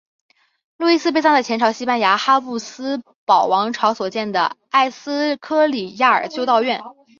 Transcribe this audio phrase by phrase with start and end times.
[0.77, 6.81] 路易斯被葬在前朝西班牙哈布斯堡王朝所建的埃斯科里亚尔修道院。